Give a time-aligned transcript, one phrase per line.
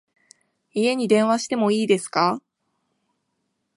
[0.73, 2.41] 家に電話しても良いですか？